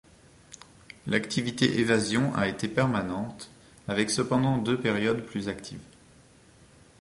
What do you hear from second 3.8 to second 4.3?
avec